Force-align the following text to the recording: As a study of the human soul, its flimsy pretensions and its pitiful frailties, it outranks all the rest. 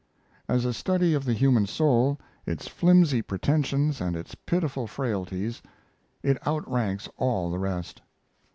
As 0.49 0.65
a 0.65 0.73
study 0.73 1.13
of 1.13 1.25
the 1.25 1.35
human 1.35 1.67
soul, 1.67 2.17
its 2.47 2.67
flimsy 2.67 3.21
pretensions 3.21 4.01
and 4.01 4.15
its 4.15 4.33
pitiful 4.33 4.87
frailties, 4.87 5.61
it 6.23 6.39
outranks 6.47 7.07
all 7.17 7.51
the 7.51 7.59
rest. 7.59 8.01